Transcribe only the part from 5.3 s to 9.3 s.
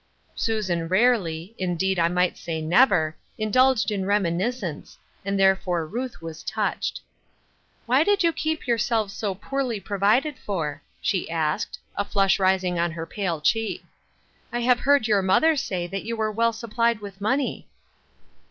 therefore Ruth was touched." Why did you keep yourselves